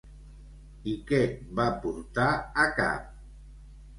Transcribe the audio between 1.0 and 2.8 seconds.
què va portar a